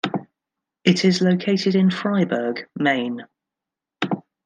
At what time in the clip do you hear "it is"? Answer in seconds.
0.83-1.21